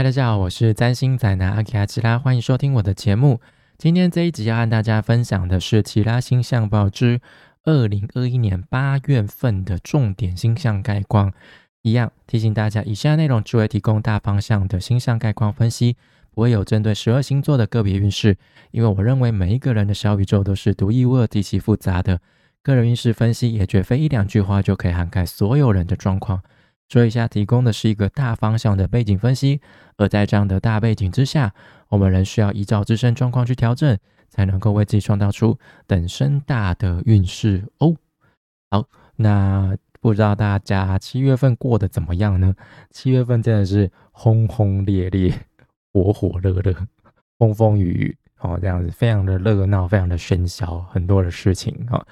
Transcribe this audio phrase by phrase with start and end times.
[0.00, 3.38] 嗨，大家好，我是占星宅男阿基亚奇拉，欢迎收听我的节目。
[3.76, 7.20] 今天这一集要和大家分享的是《奇拉星象报》之
[7.64, 11.30] 二零二一年八月份的重点星象概况。
[11.82, 15.98] 一样提醒大家，以下内容只会提供大方向的星象概况分析，
[16.30, 18.38] 不会有针对十二星座的个别运势。
[18.70, 22.18] 因为我认为每一个人的小宇宙都是独一无二、极其复杂的，
[22.62, 26.40] 个人运势分析也绝非一两句话就可以涵盖所有人的状况。
[26.92, 29.60] 所以，以下提供的是一个大方向的背景分析，
[29.96, 31.54] 而在这样的大背景之下，
[31.88, 33.96] 我们仍需要依照自身状况去调整，
[34.28, 37.94] 才能够为自己创造出等身大的运势哦。
[38.72, 42.56] 好，那不知道大家七月份过得怎么样呢？
[42.90, 45.32] 七月份真的是轰轰烈烈、
[45.92, 46.74] 火火热热、
[47.38, 52.04] 风风雨雨哦，这样子非常的热闹，非常的喧嚣，很多的事情哦。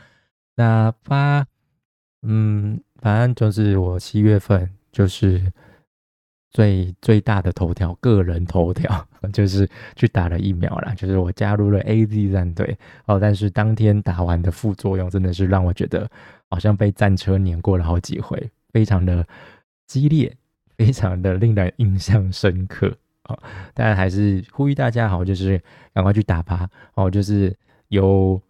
[0.54, 1.44] 那八，
[2.22, 2.80] 嗯。
[3.00, 5.52] 反正就是我七月份就是
[6.50, 13.20] 最最大的头条，个人头条 就是去打了疫苗啦，就是我加入了 A Z 战队哦。
[13.20, 16.10] 但是当天打完的副作用真的是让我觉得
[16.50, 19.26] 好像被战车碾过了好几回，非常的
[19.86, 20.34] 激烈，
[20.76, 23.38] 非常的令人印象深刻啊！
[23.74, 25.62] 但还是呼吁大家好，就是
[25.94, 27.54] 赶快去打吧哦，就是
[27.88, 28.40] 有。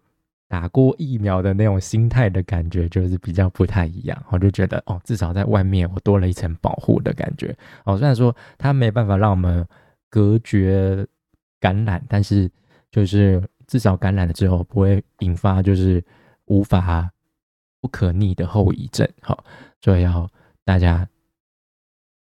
[0.49, 4.25] 打过疫苗的那种心态的感觉，就是比较不太一样。
[4.29, 7.55] 我就觉得，哦，至少在外面我多了一层保护的感觉。
[7.85, 9.63] 哦，虽然说它没办法让我们
[10.09, 11.05] 隔绝
[11.59, 12.49] 感染，但是
[12.89, 16.03] 就是至少感染了之后不会引发就是
[16.45, 17.11] 无法
[17.79, 19.07] 不可逆的后遗症。
[19.21, 19.43] 好，
[19.81, 20.27] 所以要
[20.65, 21.07] 大家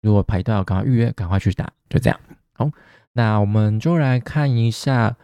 [0.03, 2.21] 如果排到赶快预约，赶快去打，就这样。
[2.53, 2.71] 好，
[3.15, 5.17] 那我们就来看一下。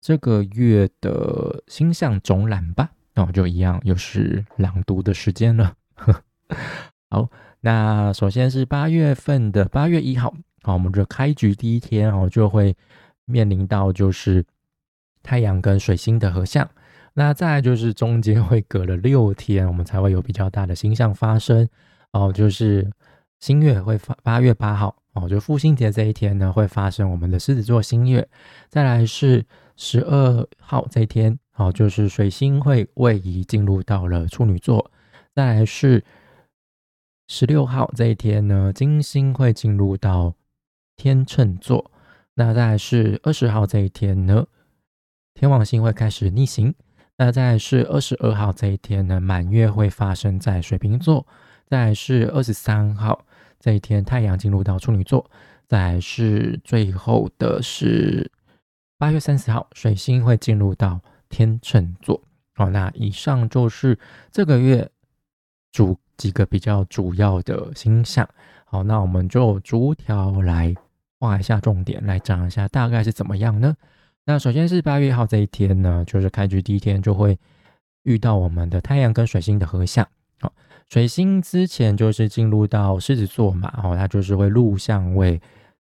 [0.00, 5.74] 这个月的星象总览吧，那我就一样，又是朗读的时间了。
[7.10, 7.28] 好，
[7.60, 10.32] 那首先是八月份的八月一号，
[10.62, 12.76] 好，我们就开局第一天哦，就会
[13.24, 14.44] 面临到就是
[15.22, 16.66] 太阳跟水星的合相。
[17.14, 21.68] 那再来就是中间会隔了六天，我们才会有比较大的星象发生
[22.12, 22.88] 哦，就是
[23.40, 28.28] 新月会发八月八号哦，就父亲节这一天呢，会发生我们的狮子座新月。
[28.68, 29.44] 再来是。
[29.80, 34.90] 十二号这一天，好，就是水星会位移进入到了处女座。
[35.32, 36.04] 再来是
[37.28, 40.34] 十六号这一天呢，金星会进入到
[40.96, 41.92] 天秤座。
[42.34, 44.48] 那再来是二十号这一天呢，
[45.32, 46.74] 天王星会开始逆行。
[47.16, 51.24] 那再来是二十二号这一天呢，满月会发生在水瓶座。
[51.66, 53.24] 再来是二十三号
[53.60, 55.30] 这一天，太阳进入到处女座。
[55.68, 58.28] 再来是最后的是。
[58.98, 62.20] 八月三十号，水星会进入到天秤座。
[62.56, 63.96] 好，那以上就是
[64.32, 64.90] 这个月
[65.70, 68.28] 主几个比较主要的星象。
[68.64, 70.74] 好，那我们就逐条来
[71.20, 73.76] 画一下重点，来讲一下大概是怎么样呢？
[74.24, 77.38] 那首先是八月一号这一天呢，就是开局第一天就会
[78.02, 80.04] 遇到我们的太阳跟水星的合相。
[80.40, 80.52] 好，
[80.88, 85.40] 水星之前就是进入到狮子座嘛，哦，它就是会入相位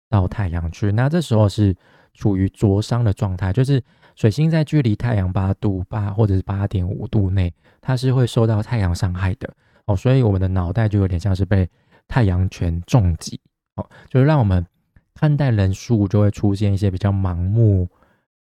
[0.09, 0.91] 到太阳去。
[0.91, 1.75] 那这时候是。
[2.15, 3.83] 处于灼伤的状态，就是
[4.15, 9.47] 水星在距离太阳八度八或者是八点五度内，它是会受到太阳伤害的
[9.85, 11.69] 哦，所以我们的脑袋就有点像是被
[12.07, 13.39] 太阳拳重击
[13.75, 14.65] 哦，就是让我们
[15.13, 17.87] 看待人数就会出现一些比较盲目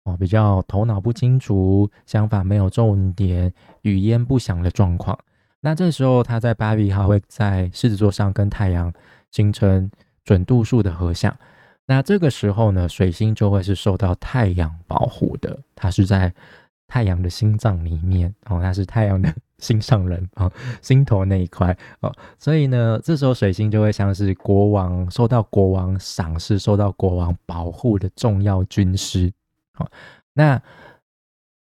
[0.03, 3.53] 哦，比较头脑不清楚，想法没有重点，
[3.83, 5.17] 语焉不详的状况。
[5.61, 8.91] 那这时候他在八月一号会在狮子座上跟太阳
[9.31, 9.89] 形成
[10.25, 11.33] 准度数的合相。
[11.85, 16.33] 那这个时候呢，水星就会是受到太阳保护的，它是在
[16.87, 20.49] 太阳的心脏里面哦，它是太阳的 心上人啊，
[20.81, 29.29] 心头那一块哦，所以呢，这时候水星就会像是国王受到国王赏识、受到国王保护的重要军师。
[29.73, 29.89] 好，
[30.33, 30.61] 那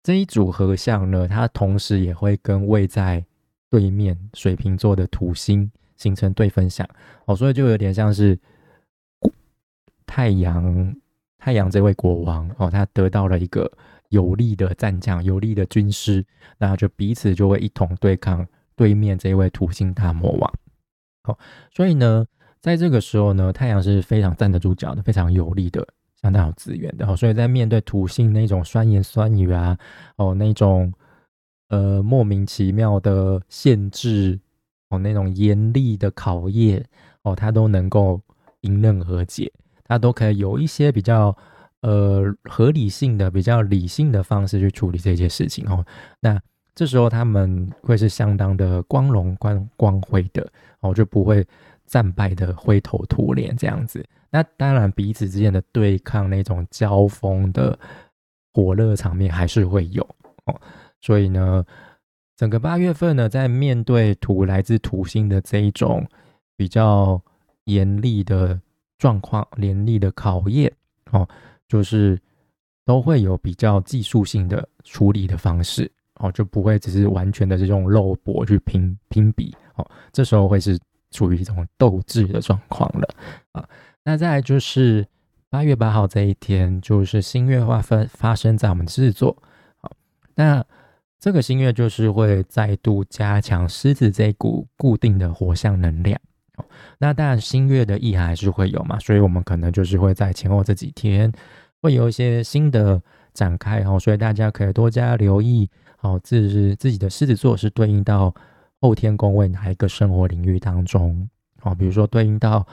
[0.02, 3.24] 这一组合相呢，它同时也会跟位在
[3.70, 6.88] 对面水瓶座的土星形成对分享
[7.26, 8.36] 哦，所以就有点像是。
[10.08, 10.96] 太阳，
[11.36, 13.70] 太阳这位国王哦，他得到了一个
[14.08, 16.24] 有力的战将，有力的军师，
[16.56, 18.44] 那就彼此就会一同对抗
[18.74, 20.52] 对面这位土星大魔王。
[21.24, 21.38] 好，
[21.70, 22.24] 所以呢，
[22.58, 25.86] 在这个时候呢，太阳是非常站得住脚的，非常有力的，
[26.22, 27.06] 相当有资源的。
[27.06, 29.78] 哦，所以在面对土星那种酸言酸语啊，
[30.16, 30.90] 哦，那种
[31.68, 34.40] 呃莫名其妙的限制，
[34.88, 36.82] 哦，那种严厉的考验，
[37.22, 38.18] 哦，他都能够
[38.62, 39.52] 迎刃而解。
[39.88, 41.36] 他都可以有一些比较
[41.80, 45.84] 呃合理性的、比较理性的方式去处理这些事情哦。
[46.20, 46.40] 那
[46.74, 50.46] 这时候他们会是相当的光荣、光光辉的
[50.80, 51.44] 哦，就不会
[51.86, 54.04] 战败的灰头土脸这样子。
[54.30, 57.76] 那当然彼此之间的对抗那种交锋的
[58.52, 60.06] 火热场面还是会有
[60.44, 60.60] 哦。
[61.00, 61.64] 所以呢，
[62.36, 66.06] 整个八月份呢，在面对土来自土星的这一种
[66.56, 67.20] 比较
[67.64, 68.60] 严厉的
[68.98, 70.72] 状况、连厉的考验
[71.12, 71.26] 哦，
[71.66, 72.20] 就是
[72.84, 75.90] 都会有比较技术性的处理的方式。
[76.20, 80.76] 哦，就不会只是完全的这种肉搏去拼拼比哦，这时候会是
[81.12, 83.08] 处于一种斗志的状况了
[83.52, 83.64] 啊。
[84.02, 85.06] 那再来就是
[85.48, 89.40] 八月八号这一天，就是新月划分发生在我们狮子座。
[89.76, 89.92] 好，
[90.34, 90.64] 那
[91.20, 96.20] 这个新月就是会再度加强狮子这股固定的火象能量。
[96.98, 101.32] 那当然新月的意涵还是会有嘛，所以我们可能就是会在前后这几天
[101.82, 103.00] 会有一些新的
[103.32, 105.68] 展开哦，所以大家可以多加留意。
[105.96, 108.32] 好，自自己的狮子座是对应到
[108.80, 111.28] 后天宫位哪一个生活领域当中？
[111.60, 112.64] 好，比如说对应到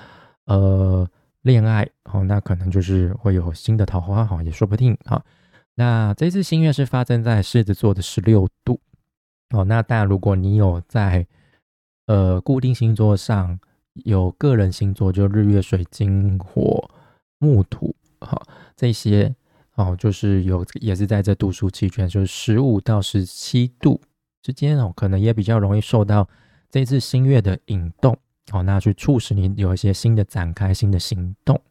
[0.45, 1.07] 呃
[1.41, 4.95] 恋爱，好，那可能就是会有新的桃花，好也说不定。
[5.05, 5.23] 好，
[5.73, 8.79] 那这次新月是发生在狮子座的十六度。
[9.49, 11.25] 哦，那当然如果你有在
[12.05, 13.59] 呃固定星座上
[14.03, 16.89] 有个人星座，就日月水金火
[17.39, 18.45] 木土，好
[18.75, 19.35] 这些。
[19.77, 23.99] 哦，就是有也是在这度数期间，就是十五到十七度
[24.41, 26.25] 之间哦，可能也比较容易受到
[26.71, 28.17] 这次新月的引动
[28.53, 31.61] 哦，那去促使你有一些新的展开、新的行动。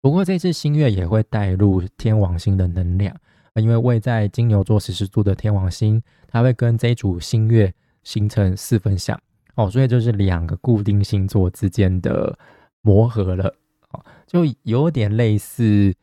[0.00, 3.16] 不过这次新月也会带入天王星的能量，
[3.54, 9.16] 因为位在金牛座十四度的天王星，它会跟这一组新月形成四分相
[9.54, 12.38] 哦，所以就是两个固定星座之间的
[12.80, 13.54] 磨合了
[13.90, 15.94] 哦，就有点类似。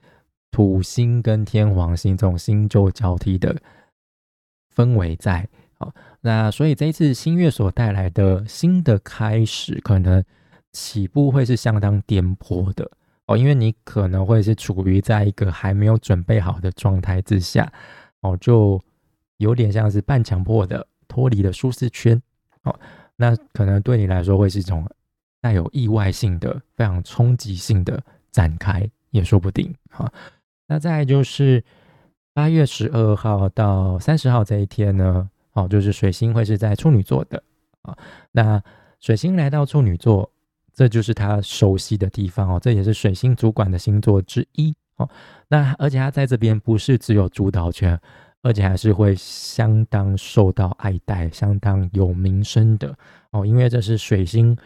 [0.51, 3.55] 土星跟天王星这种星座交替的
[4.75, 5.47] 氛围在，
[5.77, 10.23] 哦，那所以这一次新月所带来的新的开始，可能
[10.71, 12.89] 起步会是相当颠簸的
[13.27, 17.71] 哦，因为你可能会是处于在一个还没有准备好的状态之下，
[18.21, 18.81] 哦，就
[19.37, 22.19] 有点像是半强迫的脱离了舒适圈，
[22.63, 22.77] 哦，
[23.21, 24.89] 那可能对你来说会是一种
[25.41, 28.01] 带有意外性的、非常冲击性的
[28.31, 30.09] 展开，也说不定，哈。
[30.67, 31.61] 那再就是
[32.33, 37.43] 八月十二号到三十号这一天呢，哦，就是水星会是在处女座的
[37.81, 37.97] 啊。
[38.31, 38.63] 那
[39.01, 40.31] 水星来到处女座，
[40.73, 45.09] 这就是他熟悉的地方哦，这也是水星主管的星座之一哦。
[45.49, 47.99] 那而且他在这边不是只有主导权，
[48.41, 52.95] 而且还是会相当受到爱戴、相当有名声的
[53.31, 54.57] 哦，因为这是水星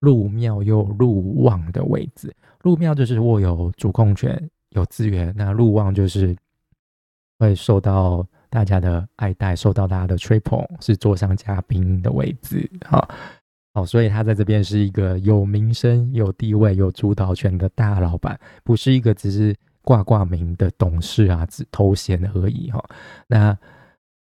[0.00, 4.50] 入庙又入旺的位置，入庙就是握有主控权。
[4.74, 6.34] 有资源，那入旺就是
[7.38, 13.06] 会受到大家的爱戴，受到大家的吹捧，是座上嘉宾的位置，好，
[13.74, 22.82] 好，所以他在这边是一个有名声、有地位、有主导权的大老板，不是一个只是挂挂名的董事啊，只头衔而已哈。
[23.26, 23.56] 那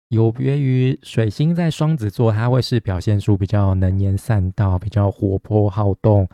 [0.09, 6.27] 有别于水星在双子座，它会是表现出比较能言善道、比较活泼好动、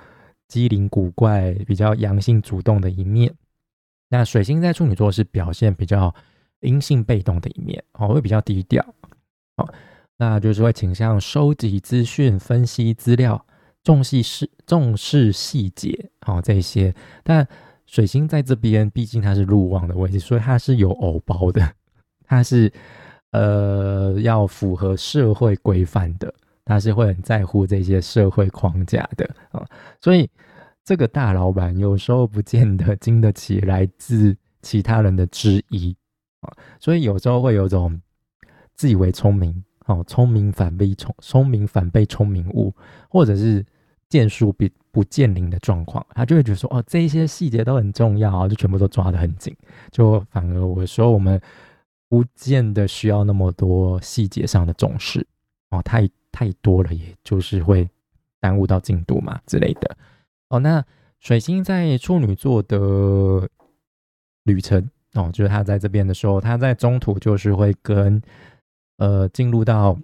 [0.47, 3.33] 机灵古怪、比较阳性主动的一面。
[4.09, 6.13] 那水星在处女座是表现比较
[6.61, 8.83] 阴性被动的一面哦，会比较低调
[9.57, 9.73] 哦，
[10.17, 13.45] 那就是会倾向收集资讯、分析资料、
[13.83, 16.93] 重细事、重视细节哦这些。
[17.23, 17.47] 但
[17.89, 21.73] 水星在这边，毕竟它是入旺的位置，所以它是有偶包的，
[22.23, 22.71] 它是
[23.31, 26.31] 呃要符合社会规范的，
[26.63, 29.65] 它是会很在乎这些社会框架的啊，
[29.99, 30.29] 所以。
[30.85, 35.95] 这个大老板有时候不见得经得起来自其他人的质疑
[36.39, 38.01] 啊，所以有时候会有种
[38.73, 42.73] 自以为聪明哦，聪明反被聪聪明反被聪明误，
[43.07, 43.63] 或者是
[44.09, 49.55] 见树不不见林的状况，他就会觉得说哦，这一些细节都很重要啊，就全部都抓得很紧，
[49.91, 51.39] 就反而我说我们
[52.09, 55.25] 不见得需要那么多细节上的重视
[55.69, 57.87] 哦，太太多了，也就是会
[58.39, 59.95] 耽误到进度嘛之类的。
[60.49, 60.83] 哦，那
[61.19, 63.47] 水星在处女座的
[64.45, 68.19] 旅程哦，就是他在这边的时候，他在中途就是会跟
[68.97, 69.95] 呃进入到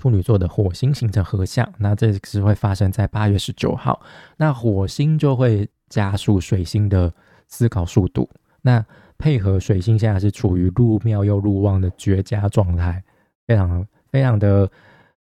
[0.00, 4.00] 处女座的火星形成合相，那这是会发生在八月十九号，
[4.38, 7.12] 那火星就会加速水星的
[7.46, 8.28] 思考速度，
[8.62, 8.84] 那
[9.18, 13.04] 配合水星现在是处于入庙又入旺的绝佳状态，
[13.46, 14.70] 非常非常的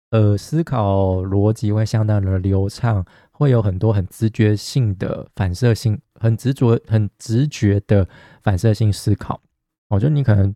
[0.09, 3.05] 呃思考逻辑会相当的流畅。
[3.37, 8.07] 会有很多很直觉性的反射性，很执着、很直觉的
[8.41, 9.41] 反射性思考。
[9.89, 10.55] 我觉得你可能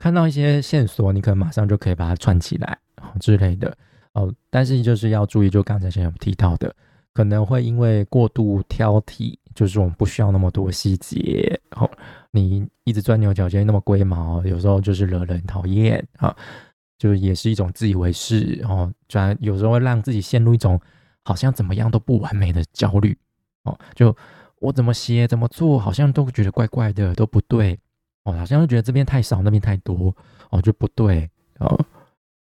[0.00, 2.78] 看到一些线索，你可能马上就可以把它串起来
[3.20, 3.76] 之类的
[4.14, 4.34] 哦。
[4.48, 6.74] 但是就是要注意，就刚才先有提到的，
[7.12, 11.60] 可能会因为过度挑剔就是我们不需要那么多细节。
[11.76, 11.88] 哦，
[12.30, 16.34] 你一直钻牛角尖，那么龟毛，有时候就是惹人讨厌啊。
[16.98, 20.78] 就也是一种自以为是哦，转有时候会让自己陷入一种
[21.24, 23.16] 好像怎么样都不完美的焦虑
[23.62, 23.78] 哦。
[23.94, 24.14] 就
[24.58, 27.78] 我怎么写怎么做，好像都觉得怪怪的，都不对
[28.24, 30.14] 哦，好像觉得这边太少，那边太多
[30.50, 31.78] 哦，就不对哦。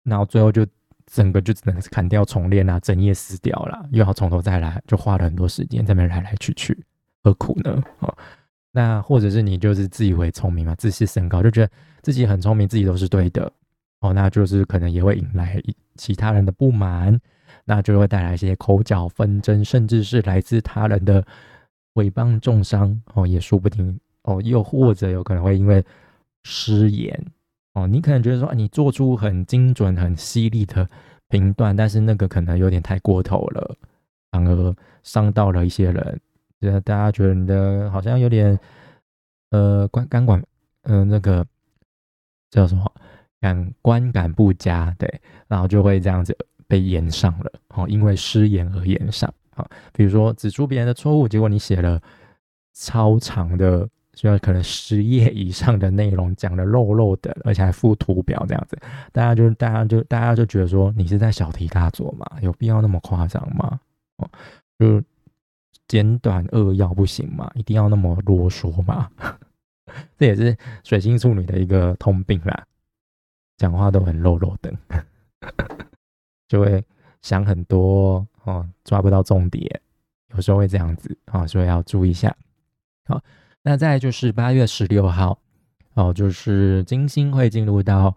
[0.03, 0.65] 然后最后就
[1.05, 6.85] 整个就只能砍掉重练啊，整页撕掉了，又要从头再来，就花了很多时间在那边来来去去，
[7.23, 7.81] 何苦呢？
[7.99, 8.13] 哦，
[8.71, 13.51] 那或者是你就是自以为聪明嘛，自视甚高，就觉得自己很聪明，自己都是对的。
[14.01, 15.61] 哦，那就是可能也会引来
[15.95, 17.17] 其他人的不满，
[17.63, 21.25] 那就会带来一些口角纷争，甚至是来自他人的
[21.93, 24.41] 诽谤重伤哦，也说不定哦。
[24.41, 25.83] 又或者有可能会因为
[26.43, 27.25] 失言
[27.73, 30.87] 哦，你可能觉得说你做出很精准、很犀利的
[31.29, 33.75] 评断，但是那个可能有点太过头了，
[34.31, 36.21] 反而伤到了一些人，
[36.61, 38.59] 觉得大家觉得你的好像有点
[39.51, 40.43] 呃管感管
[40.83, 41.45] 呃那个
[42.49, 42.91] 叫什么？
[43.41, 46.33] 感观感不佳，对，然后就会这样子
[46.65, 52.01] 被延上了，哦，因为失言而延上，好，比如说指出别人的错误，结果你写了
[52.73, 58.77] 超长的，需要可能十页以上的内容，讲的漏漏的，而且还附图表这样子，
[59.11, 63.79] 大家就大家就大家就觉得说你是在小题大做嘛，有必要那么夸张吗？
[64.17, 64.29] 哦，
[64.77, 65.01] 就
[65.87, 67.51] 简短扼要不行吗？
[67.55, 69.09] 一定要那么啰嗦吗？
[70.17, 72.65] 这也是水星处女的一个通病啦。
[73.57, 74.73] 讲话都很漏漏的，
[76.47, 76.83] 就会
[77.21, 79.81] 想很多哦，抓不到重点，
[80.35, 82.35] 有时候会这样子啊，所以要注意一下。
[83.05, 83.21] 好，
[83.63, 85.39] 那再就是八月十六号
[85.95, 88.15] 哦，就是金星会进入到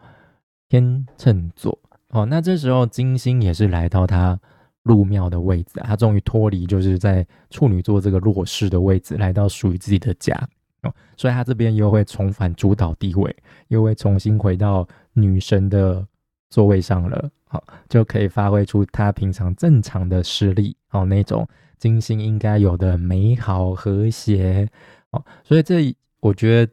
[0.68, 1.78] 天秤座。
[2.10, 4.38] 哦，那这时候金星也是来到它
[4.82, 10.36] 入庙的位置，它终于脱离就是在处女座这个弱势的位置，来到属于自己的家。
[10.82, 13.34] 哦，所以它这边又会重返主导地位，
[13.68, 14.86] 又会重新回到。
[15.18, 16.06] 女神的
[16.50, 21.48] 座位上了，好，就可以发挥出她平常正常的实力，哦，那种
[21.78, 24.68] 金星应该有的美好和谐，
[25.16, 26.72] 哦，所以这我觉得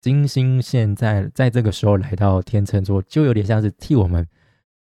[0.00, 4.26] 金星现在在这个时候来到天秤座，就有点像是替我们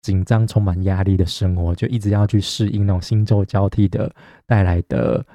[0.01, 4.15] 紧张、充满压力的生活，就一直要去适应那种星座交替的
[4.47, 5.27] 带来的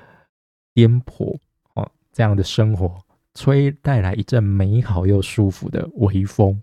[0.73, 1.37] 颠簸，
[1.75, 2.99] 哦，这样的生活
[3.33, 6.61] 吹带来一阵美好又舒服的微风。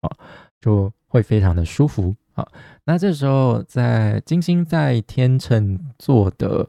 [0.00, 0.16] 啊，
[0.60, 2.46] 就会非常的舒服啊。
[2.84, 6.68] 那这时候，在金星在天秤座的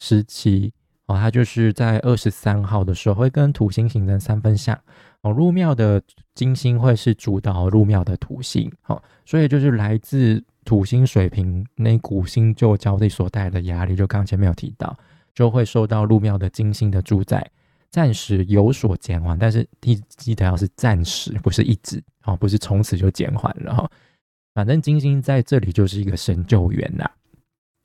[0.00, 0.72] 时期
[1.08, 4.78] 哦，它就是在二十三号的时候会跟土星形成三分相
[5.22, 5.32] 哦。
[5.32, 6.00] 入庙的
[6.34, 14.96] 金星会是主导入庙的土星，好，所以就是来自土星水平那股星就交替所带来的压力，就刚前面有提到，
[15.34, 17.50] 就会受到入庙的金星的主宰。
[17.90, 23.90] 暂时有所减缓，但是记记得要是暂时，不是一直哦，不是从此就减缓了哈。
[24.52, 27.10] 反正金星在这里就是一个神救援呐，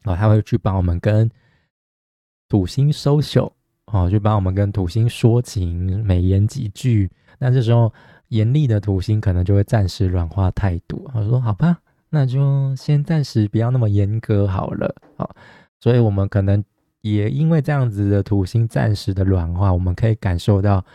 [0.03, 1.31] 哦，他会去帮我们跟
[2.53, 3.51] 土星收秀
[3.87, 7.09] 哦，去帮我们跟土星说情，美言几句。
[7.39, 7.91] 那这时候
[8.27, 11.79] 严厉的土星可能就会暂时软化态度，我说好吧，
[12.11, 15.27] 那就先暂时不要那么严格好了啊。
[15.79, 16.63] 所以我们可能。
[17.01, 20.85] 也因为这样子的土星暂时的软化，我们可以感受到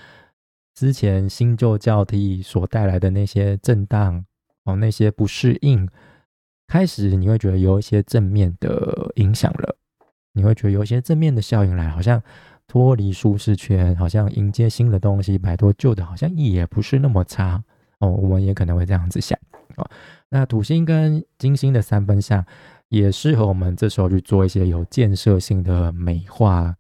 [0.75, 4.25] 之前新旧交替所带来的那些震荡
[4.65, 5.87] 哦，那些不适应，
[6.67, 9.77] 开始你会觉得有一些正面的影响了，
[10.39, 12.23] 你会觉得有一些正面的效应来，好像
[12.67, 17.63] 脱离舒适圈，好像迎接新的东西，摆脱旧的，好像也不是那么差
[17.99, 18.09] 哦。
[18.11, 19.39] 我们也可能会这样子想
[19.77, 19.85] 哦。
[20.29, 22.47] 那土星跟金星的三分相。
[22.91, 26.75] 也适合我们这时候去做一些有建设性的美化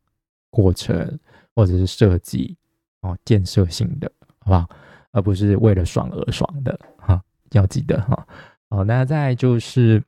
[0.49, 1.21] 过程，
[1.55, 2.57] 或者是设计
[3.03, 4.67] 哦，建设性的，好不好？
[5.13, 8.27] 而不是为了爽而爽的哈，要记得哈。
[8.71, 10.03] 好，那再就是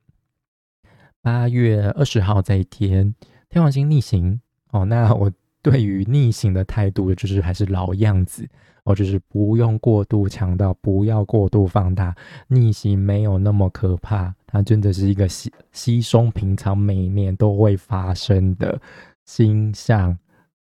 [1.21, 3.13] 八月二十号这一天，
[3.51, 4.41] 天王星逆行
[4.71, 4.83] 哦。
[4.85, 5.31] 那我
[5.61, 8.49] 对于逆行的态度就是还是老样子。
[8.83, 12.15] 哦，就是不用过度强调，不要过度放大，
[12.47, 18.81] 逆行没有那么可怕，它真的是一个稀稀松平常，每年都会发生的
[19.23, 20.17] 星象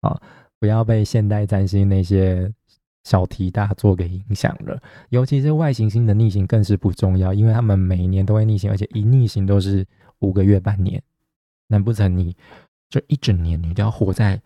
[0.02, 0.22] 啊！
[0.60, 2.54] 不要被现代占星那些
[3.04, 9.84] 小题大做给影响了，尤其是外行星的逆行更是不重要，因为他们每年都会逆行，而且一逆行都是
[10.20, 11.02] 五个月、半年，
[11.68, 12.36] 难不成你
[12.94, 14.40] 这一整年你都要活在？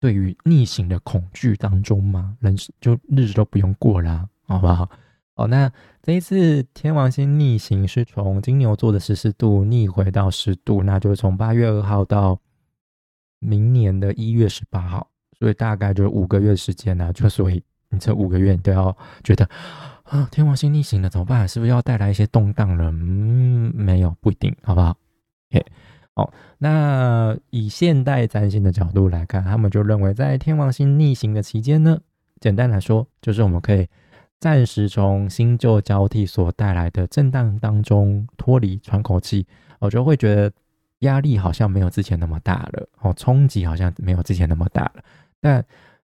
[0.00, 2.36] 对于逆行的恐惧当中吗？
[2.40, 4.90] 人就日子都不用过啦，好不好？
[5.36, 5.70] 哦，那
[6.02, 12.36] 这一次天王星逆行是从金牛座的十四度逆回到十度，那就是从八月二号到
[13.38, 17.12] 明年的一月十八号，所以大概就是五个月时间呢。
[17.12, 19.48] 就所以你这五个月你都要觉得
[20.02, 21.46] 啊，天王星逆行了怎么办？
[21.46, 22.90] 是不是要带来一些动荡了？
[22.90, 24.96] 嗯，没有，不一定，好不好
[25.52, 25.64] ？OK，
[26.14, 31.98] 好，那以现代占星的角度来看，他们就认为在天王星逆行的期间呢，
[32.40, 33.88] 简单来说就是我们可以
[34.38, 39.46] 暂时从新旧交替所带来的震荡当中脱离，喘口气。
[39.78, 40.52] 我就会觉得。
[41.02, 45.02] 压力好像没有之前那么大了，哦，冲击好像没有之前那么大了，
[45.40, 45.64] 但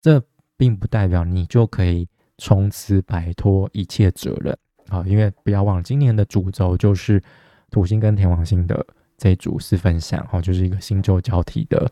[0.01, 0.19] 这
[0.57, 2.07] 并不代表你就可以
[2.39, 7.21] 从此摆脱一切责任，好，因为不要忘，今年的主轴就是
[7.69, 8.83] 土星跟天王星的
[9.19, 11.91] 这组四分相，哦，就是一个新旧交替的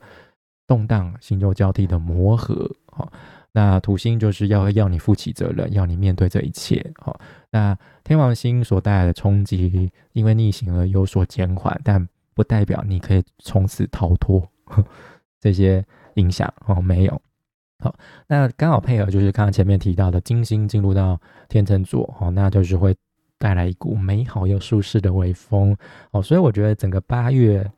[0.65, 3.11] 动荡，新旧交替的磨合，好，
[3.51, 7.19] 那土星就是要要你负起责任，要你面对这一切，好，
[7.51, 14.47] 那天王星所带来的冲击，因为逆行而有所减缓，但不代表你可以从此逃脱
[15.39, 17.21] 这些影响哦，没有。
[17.79, 17.95] 好，
[18.27, 22.95] 那刚好配合就是刚刚前面提到的金星进入到天秤座哦，那就是会
[23.37, 25.75] 带来一股美好又舒适的微风
[26.11, 27.69] 哦，所以我觉得整个八月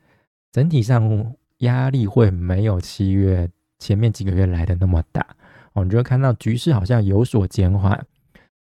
[0.52, 5.26] 整体上压力会没有七月前面几个月来的那么大
[5.74, 8.06] 哦，你就会看到局势好像有所减缓，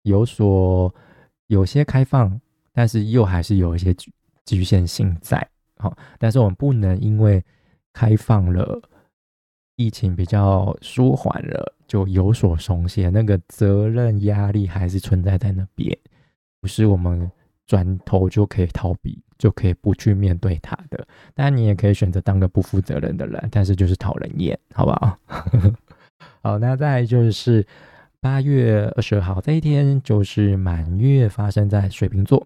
[0.03, 0.93] 有所
[1.47, 2.39] 有些开放，
[2.73, 4.11] 但是又还是有一些局
[4.45, 5.47] 局限性在。
[5.77, 7.43] 好，但是我们不能因为
[7.93, 8.81] 开放了，
[9.77, 13.09] 疫情比较舒缓了，就有所松懈。
[13.09, 15.97] 那个责任压力还是存在在那边，
[16.61, 17.29] 不是我们
[17.65, 21.07] 转头就可以逃避，就可以不去面对它的。
[21.33, 25.17] 当然，你也可以选择当个不负责任的人，但是就是讨人厌，好不好？
[26.41, 27.65] 好，那再就是
[28.19, 32.45] 八月二十二号这一天，就是满月发生在水瓶座。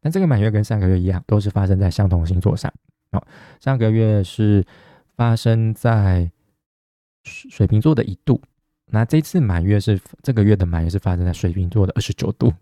[0.00, 2.72] 那这个满月跟上个月一样，都是发生在相同星座上。
[3.12, 3.22] 哦，
[3.60, 4.64] 上个月是
[5.16, 6.30] 发生在
[7.24, 8.40] 水瓶座的一度，
[8.86, 12.52] 那这次满月是这个月的满月是发生在水瓶座的二十九度。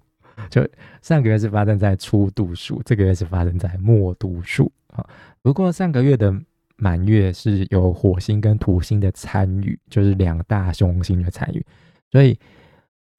[0.49, 0.67] 就
[1.03, 4.71] 上个月是发生在初度数，这个月是发生在末度数。
[4.89, 5.05] 啊，
[5.43, 6.35] 不过上个月的
[6.77, 11.65] 满月是有火星跟土星的参与，就是两大凶星的参与，
[12.11, 12.39] 所以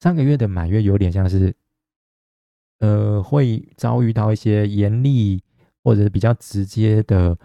[0.00, 1.54] 上个月的满月有点像是。
[2.78, 5.40] 呃，会遭遇到一些严厉
[5.84, 7.38] 或者是比较直接的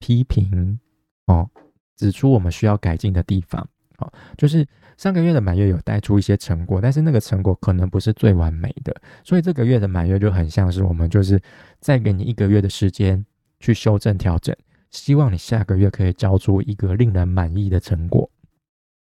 [0.00, 0.80] 批评
[1.26, 1.48] 哦，
[1.94, 3.64] 指出我们需要改进的地方。
[3.98, 4.66] 哦，就是
[4.98, 11.40] 上个月的满月有带出一些成果，但是那个成果可能不是最完美的，所以这个月的满月就很像是我们就是
[11.80, 13.24] 再给你一个月的时间
[13.60, 14.54] 去修正调整，
[14.90, 18.28] 希望你下个月可以交出一个令人满意的成果。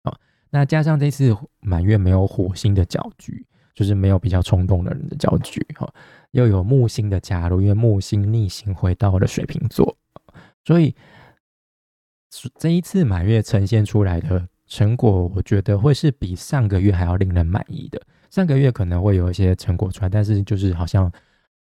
[0.02, 0.18] 好，
[0.50, 3.46] 那加上这次满月没有火星的搅局。
[3.74, 5.92] 就是没有比较冲动的人的搅局哈，
[6.30, 9.96] 又有木星的加入，因为木星逆行回到了水瓶座，
[10.64, 10.94] 所以
[12.56, 18.00] 这一次满月呈现出来的成果，我觉得会是比上个月还要令人满意的。
[18.30, 21.10] 上个月可能会有一些成果出来，但是就是好像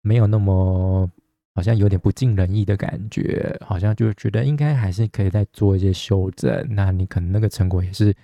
[0.01, 1.10] 没有那么，
[1.53, 6.65] 好像有点不尽人意的感觉，好像就觉得应该还是可以再做一些修正。
[6.69, 8.15] 那你可能那个成果也是。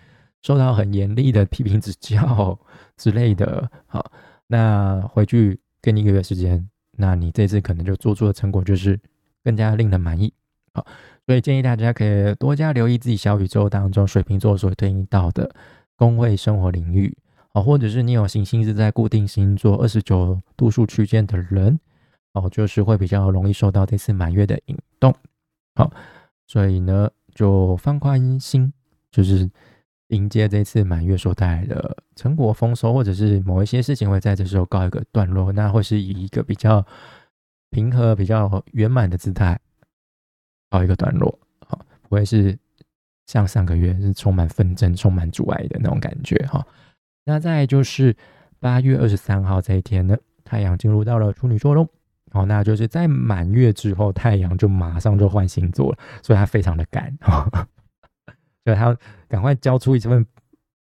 [0.44, 2.60] 受到很严厉的批评指教
[2.98, 4.12] 之类的， 好，
[4.48, 9.00] 那回去给你一个月时间，那你这次可能就做出的成果就是
[9.44, 10.34] 更加令人满意，
[10.74, 10.84] 好，
[11.26, 15.50] 所以建议大家可以多加留意自己小宇宙当中水瓶座所对应到的
[15.96, 17.16] 工位生活领域，
[17.54, 21.80] 哦，或者是你有行星是在固定星座二十九度数区间的人，
[22.34, 25.16] 哦，就是会比较容易受到这次满月的引动，
[25.76, 25.92] 好，
[26.48, 28.72] 所以呢，就放宽心，
[29.12, 29.50] 就是。
[30.12, 36.86] 迎接这次满月所带来的成果丰收，或者是某一些事情会在这时候告一个段落，那会是以一个比较
[37.70, 39.58] 平和、比较圆满的姿态
[40.72, 42.58] 告一个段落，好，不会是
[43.28, 46.66] 像上个月是充满纷争、充满阻碍的那种感觉哈。
[47.26, 48.16] 那再就是
[48.60, 51.88] 八月二十三号这一天呢，太阳进入到了处女座喽，
[52.32, 57.16] 好，那就是在满月之后，太阳就马上就换星座了，所以它非常的赶。
[58.64, 58.96] 所以他
[59.28, 60.24] 赶快交出一份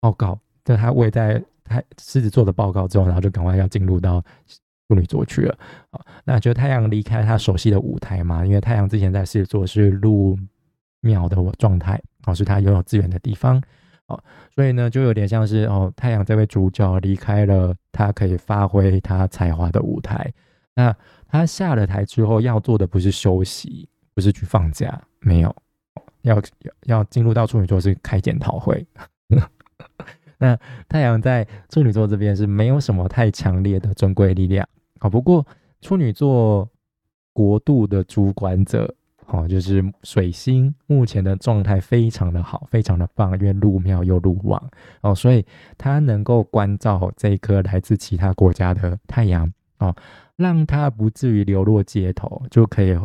[0.00, 4.20] 报告，就他未在他狮子座的报告之后，然后就赶快要进入到
[4.88, 5.56] 处女座去了。
[5.90, 10.36] 好，那就太阳离开他熟悉的舞台嘛，因为太阳之前在狮子座是入
[11.00, 13.62] 庙的状态，哦，是他拥有资源的地方，
[14.06, 14.20] 哦，
[14.54, 20.32] 所以呢，就有点像是哦，太阳这位主角离开了他可以发挥他才华的舞台，
[20.74, 20.94] 那
[21.28, 25.54] 他下了台之后要做的不是休息，不是去放假，没有。
[26.22, 26.42] 要
[26.82, 28.84] 要进入到处女座是开检讨会，
[30.36, 34.68] 那太阳在处女座这边是没有什么太强烈的尊贵力量
[34.98, 35.08] 啊。
[35.08, 35.46] 不过
[35.80, 36.68] 处女座
[37.32, 38.94] 国度的主管者
[39.26, 44.70] 哦，就是水星目前的状态非常的好，非常的棒，因为入庙又入旺
[45.02, 45.44] 哦，所以
[45.76, 49.94] 他能够关照这一颗来自其他国家的太阳哦，
[50.36, 52.98] 让他不至于流落街头，就可以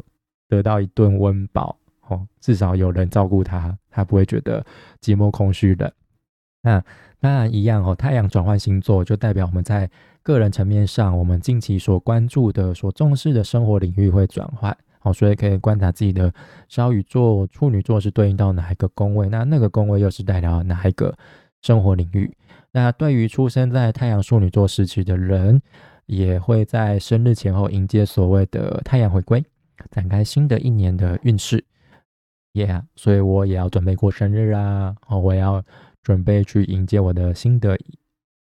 [0.47, 1.77] 得到一顿温饱
[2.07, 4.65] 哦，至少有人照顾他，他不会觉得
[5.01, 5.91] 寂寞空虚冷。
[6.63, 6.83] 那
[7.19, 9.87] 当然一样哦，太阳转换星座就代表我们在
[10.23, 14.75] 个人层面上，我们近期所关注的、所重视的生活领域会转换。
[14.99, 16.33] 好，所以可以观察自己的
[16.69, 21.13] 小宇座、处女座是对应到哪一个宫位，那那个宫位又是代表哪一个
[21.61, 22.35] 生活领域？
[22.71, 25.61] 那对于出生在太阳处女座时期的人，
[26.05, 29.43] 也会在生日前后迎接所谓的太阳回归，
[29.91, 31.63] 展开新的一年的运势。
[32.53, 34.95] 耶所以我也要准备过生日啊！
[35.07, 35.61] 哦，我要
[36.03, 37.79] 准备去迎接我的新的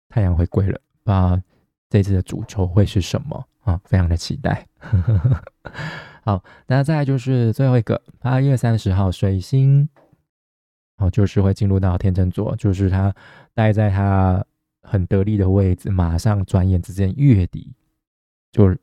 [0.08, 0.80] 太阳回归了。
[1.04, 1.42] 啊，
[1.88, 3.80] 这次的主轴会是什么啊？
[3.84, 4.66] 非常的期待。
[6.22, 9.88] 好，那再就是最后一个，八月三十号，水星，
[10.98, 13.14] 哦，就是会进入到天秤座，就是它
[13.54, 14.44] 待在它
[14.82, 17.72] 很得力的位置，马上转眼之间月底
[18.52, 18.76] 就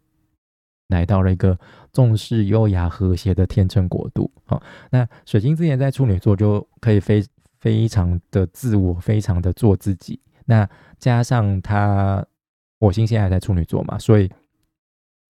[0.88, 1.60] 来到了一个
[1.94, 4.32] 重视优雅和谐的天秤国度。
[4.46, 7.24] 好，那水星之前在处女座就可以非
[7.66, 10.20] 非常的自我，非常的做自己。
[10.46, 12.24] 那加上他
[12.80, 14.32] 火星现在在处女座嘛，所以。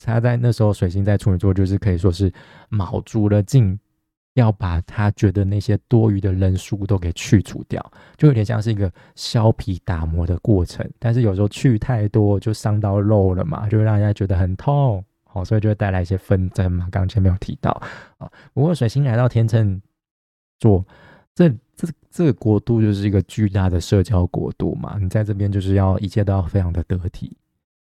[0.03, 2.31] 他在那时候，水星在处女座，就是可以说是
[2.69, 3.79] 卯足了劲，
[4.33, 7.81] 要把他觉得那些多余的人数都给去除掉，
[8.17, 10.87] 就有点像是一个削皮打磨的过程。
[10.99, 16.87] 但是有时候去太多，就伤到肉了嘛，就会让人家觉得很痛，好，所以就会带来一些纷争嘛。
[16.91, 17.71] 刚刚前面有提到
[18.17, 19.81] 啊，不过水星来到天秤
[20.59, 20.85] 座，
[21.33, 21.49] 这
[22.15, 27.35] 这个国度就是一个巨大的社交国度嘛，你在这边就是要一切都要非常的得体，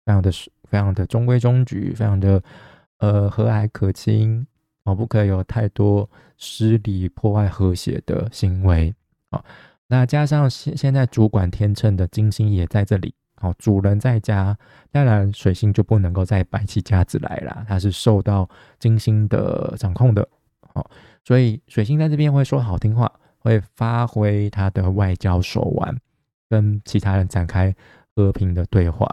[0.05, 0.31] 非常的。
[0.67, 2.41] 非常的中规中矩，非常的
[2.97, 4.45] 呃和蔼可亲
[4.83, 8.93] 哦，不可以有太多失礼破坏和谐的行为
[9.29, 9.41] 啊。
[9.87, 14.57] 那加上现现在主管天秤的金星也在这里哦，主人在家，
[14.91, 20.27] 当然水星就不能够再摆起架子来了，它是受到金星的掌控的
[20.73, 20.83] 哦，
[21.23, 23.09] 所以水星在这边会说好听话，
[23.45, 25.95] 会发挥他的外交手腕，
[26.49, 27.73] 跟其他人展开
[28.15, 29.07] 和平的对话。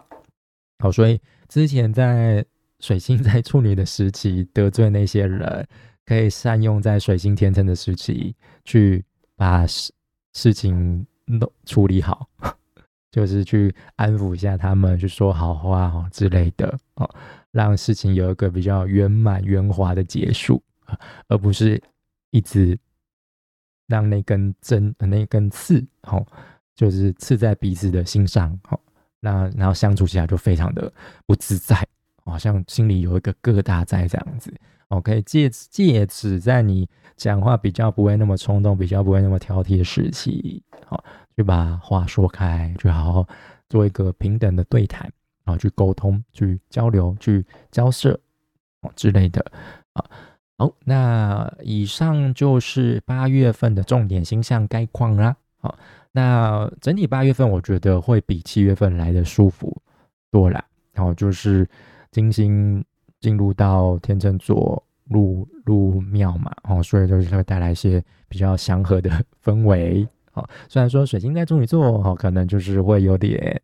[0.79, 1.21] 好，所以。
[1.49, 2.43] 之前在
[2.79, 5.67] 水星在处女的时期得罪那些人，
[6.03, 9.93] 可以善用在水星天秤的时期去把事
[10.33, 12.27] 事情弄处理好，
[13.11, 17.07] 就是去安抚一下他们，去说好话哦之类的哦，
[17.51, 20.59] 让事情有一个比较圆满圆滑的结束，
[21.27, 21.79] 而不是
[22.31, 22.75] 一直
[23.93, 26.25] 让那根针那根刺哦，
[26.73, 28.79] 就是刺在彼此的心上哦。
[29.19, 30.91] 那然后相处起来就非常的
[31.27, 31.77] 不自在，
[32.25, 34.51] 好像心里有一个疙瘩在这样子。
[34.87, 41.03] OK，借借此在你讲话比较不会那么冲动，比较不会那么挑剔的时期，好，
[41.35, 43.27] 去把话说开，去好好
[43.69, 45.03] 做一个平等的对谈，
[45.43, 48.19] 然后去沟通、去交流、去交涉
[48.95, 49.45] 之类的。
[49.93, 50.03] 啊，
[50.57, 55.35] 好，那以上就是八月份的重点星象概况啦。
[55.59, 55.77] 好。
[56.15, 59.75] 那整体八月份，我觉得会比七月份来的舒服
[60.29, 60.63] 多了。
[60.91, 61.67] 然后就是
[62.11, 62.85] 金星
[63.19, 69.09] 进入到天秤座入入庙嘛，哦，所以就是会带来一些比较祥和的
[69.43, 70.07] 氛围。
[70.33, 73.59] 哦，虽然说水星在处女座，哦，可能就是会有点，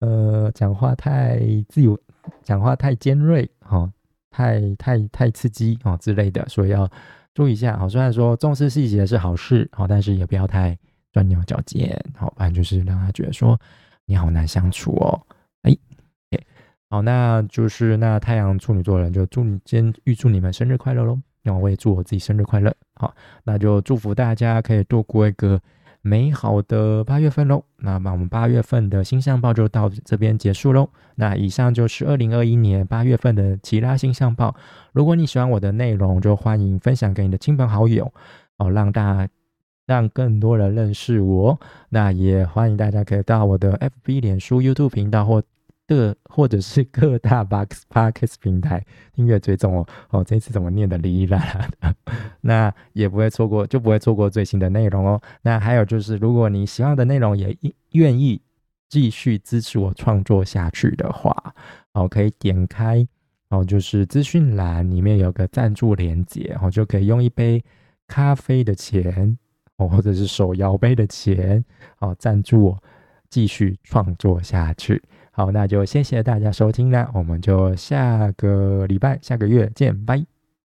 [0.00, 1.98] 呃，讲话太自由，
[2.42, 3.90] 讲话太尖锐，哦，
[4.38, 6.88] 太太太刺激，哦之类的，所以要
[7.34, 7.76] 注意一下。
[7.80, 10.78] 哦，虽然说重视细节是好事，哦，但是也不要太。
[11.10, 13.58] 钻牛角尖，好，不然就是让他觉得说
[14.04, 15.18] 你好难相处哦。
[15.62, 15.74] 哎，
[16.90, 21.18] 好，那就是那太阳处女座人就祝你先预祝你们生日快乐喽。
[21.42, 22.72] 那我也祝我自己生日快乐。
[22.96, 25.58] 好，那就祝福大家可以度过一个
[26.08, 27.62] 美好的八月份喽。
[27.76, 30.88] 那么我们八月份的星象报就到这边结束喽。
[31.16, 34.56] 那以上就是二零二一年八月份的其他星象报。
[34.92, 38.12] 如果你喜欢我的内容，就欢迎分享给你的亲朋好友，
[38.56, 39.28] 哦，让大。
[39.86, 43.72] 让更多人认识我，那也欢迎大家可以到我的
[44.04, 45.42] FB、脸书、YouTube 频道或
[45.88, 49.86] 的或者是各大 Box Podcast 平台订阅追踪哦。
[50.10, 51.96] 哦，这次怎么念的哩哩啦啦的？
[52.42, 55.20] 那也不会错过，就不会错过最新的内容哦。
[55.42, 57.56] 那还有就是，如果你喜欢的内容也
[57.92, 58.40] 愿意
[58.88, 61.34] 继续支持我创作下去的话，
[61.94, 63.04] 哦，可以点开
[63.48, 67.64] 哦，就是资讯栏里面有个赞助连接，哦，就可以用一杯
[68.06, 69.36] 咖啡的钱。
[69.78, 71.64] 哦，或者是手摇杯的钱，
[72.00, 72.82] 好赞助我
[73.30, 75.00] 继续创作下去。
[75.38, 80.37] 好，那就谢谢大家收听啦，我们就下个礼拜、下个月见，拜。